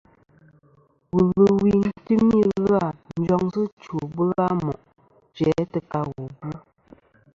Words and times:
Wulwi 1.13 1.71
timi 2.05 2.37
ɨ̀lvɨ-a 2.49 2.87
njoŋsɨ 3.19 3.61
chwò 3.83 3.97
bula 4.15 4.47
mo' 4.63 4.83
jæ 5.37 5.51
tɨ 5.71 5.79
ka 5.89 5.99
wu 6.11 6.23
bvɨ. 6.37 6.51